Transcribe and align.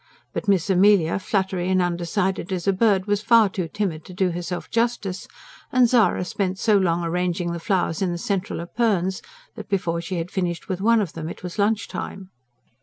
But 0.33 0.47
Miss 0.47 0.67
Amelia, 0.67 1.19
fluttery 1.19 1.69
and 1.69 1.79
undecided 1.79 2.51
as 2.51 2.65
a 2.67 2.73
bird, 2.73 3.05
was 3.05 3.21
far 3.21 3.49
too 3.49 3.67
timid 3.67 4.03
to 4.05 4.15
do 4.15 4.31
herself 4.31 4.67
justice; 4.71 5.27
and 5.71 5.87
Zara 5.87 6.25
spent 6.25 6.57
so 6.57 6.75
long 6.75 7.03
arranging 7.03 7.51
the 7.51 7.59
flowers 7.59 8.01
in 8.01 8.11
the 8.11 8.17
central 8.17 8.61
epergnes 8.65 9.21
that 9.53 9.69
before 9.69 10.01
she 10.01 10.15
had 10.17 10.31
finished 10.31 10.67
with 10.67 10.81
one 10.81 11.01
of 11.01 11.13
them 11.13 11.29
it 11.29 11.43
was 11.43 11.59
lunch 11.59 11.87
time. 11.87 12.31